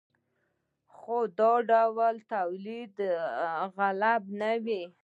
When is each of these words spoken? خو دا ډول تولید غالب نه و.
خو 0.95 1.17
دا 1.39 1.51
ډول 1.69 2.15
تولید 2.33 2.95
غالب 3.77 4.23
نه 4.39 4.51
و. 4.63 4.67